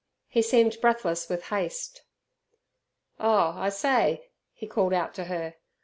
[0.27, 2.01] He seemed breathless with haste.
[3.19, 5.57] "Oh, I say!" he called out to her.